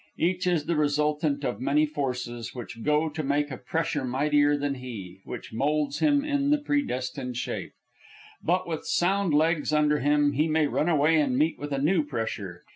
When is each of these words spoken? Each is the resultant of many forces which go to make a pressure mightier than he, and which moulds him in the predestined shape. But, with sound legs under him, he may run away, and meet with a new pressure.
Each 0.17 0.47
is 0.47 0.65
the 0.65 0.75
resultant 0.75 1.45
of 1.45 1.61
many 1.61 1.85
forces 1.85 2.55
which 2.55 2.81
go 2.81 3.07
to 3.07 3.21
make 3.23 3.51
a 3.51 3.57
pressure 3.59 4.03
mightier 4.03 4.57
than 4.57 4.73
he, 4.73 5.19
and 5.23 5.31
which 5.31 5.53
moulds 5.53 5.99
him 5.99 6.25
in 6.25 6.49
the 6.49 6.57
predestined 6.57 7.37
shape. 7.37 7.73
But, 8.43 8.67
with 8.67 8.83
sound 8.87 9.31
legs 9.31 9.71
under 9.71 9.99
him, 9.99 10.31
he 10.31 10.47
may 10.47 10.65
run 10.65 10.89
away, 10.89 11.21
and 11.21 11.37
meet 11.37 11.59
with 11.59 11.71
a 11.71 11.77
new 11.77 12.03
pressure. 12.03 12.63